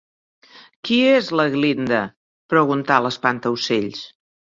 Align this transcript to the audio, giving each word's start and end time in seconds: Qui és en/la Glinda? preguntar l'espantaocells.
Qui 0.87 0.95
és 1.09 1.27
en/la 1.33 1.45
Glinda? 1.55 1.99
preguntar 2.53 2.97
l'espantaocells. 3.07 4.01